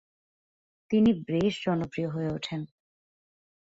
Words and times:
তিনি 0.91 1.11
বেশ 1.27 1.53
জনপ্রিয় 1.65 2.09
হয়ে 2.09 2.29
উঠেন। 2.31 2.61